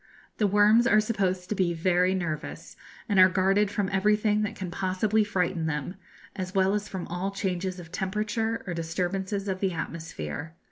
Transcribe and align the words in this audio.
The 0.39 0.47
worms 0.47 0.87
are 0.87 0.99
supposed 0.99 1.47
to 1.49 1.53
be 1.55 1.75
very 1.75 2.15
nervous, 2.15 2.75
and 3.07 3.19
are 3.19 3.29
guarded 3.29 3.69
from 3.69 3.87
everything 3.89 4.41
that 4.41 4.55
can 4.55 4.71
possibly 4.71 5.23
frighten 5.23 5.67
them, 5.67 5.93
as 6.35 6.55
well 6.55 6.73
as 6.73 6.89
from 6.89 7.05
all 7.07 7.29
changes 7.29 7.79
of 7.79 7.91
temperature 7.91 8.63
or 8.65 8.73
disturbances 8.73 9.47
of 9.47 9.59
the 9.59 9.73
atmosphere. 9.73 10.55